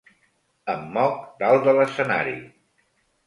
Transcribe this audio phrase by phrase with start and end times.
[0.73, 2.35] Em moc dalt de l'escenari.